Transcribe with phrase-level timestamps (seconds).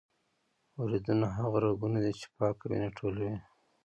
[0.81, 3.33] وریدونه هغه رګونه دي چې پاکه وینه ټولوي.